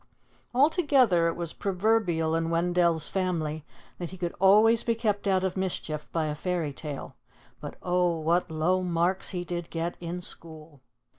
Altogether, 0.55 1.27
it 1.27 1.35
was 1.35 1.53
proverbial 1.53 2.33
in 2.33 2.49
Wendell's 2.49 3.07
family 3.07 3.63
that 3.99 4.09
he 4.09 4.17
could 4.17 4.33
always 4.39 4.83
be 4.83 4.95
kept 4.95 5.27
out 5.27 5.43
of 5.43 5.55
mischief 5.55 6.11
by 6.11 6.25
a 6.25 6.33
fairy 6.33 6.73
tale. 6.73 7.15
But 7.59 7.75
oh! 7.83 8.19
what 8.19 8.49
low 8.49 8.81
marks 8.81 9.29
he 9.29 9.43
did 9.45 9.69
get 9.69 9.97
in 9.99 10.19
school! 10.23 10.81